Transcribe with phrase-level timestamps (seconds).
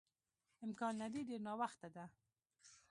[0.65, 2.05] امکان لري ډېر ناوخته ده.